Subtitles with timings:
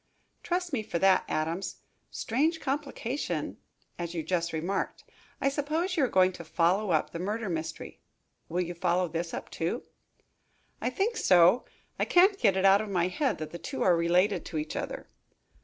[0.41, 1.75] "Trust me for that, Adams.
[2.09, 3.57] Strange complication,
[3.99, 5.03] as you just remarked.
[5.39, 7.99] I suppose you are going to follow up the murder mystery.
[8.49, 9.83] Will you follow this up, too?"
[10.81, 11.65] "I think so.
[11.99, 14.75] I can't get it out of my head that the two are related to each
[14.75, 15.07] other."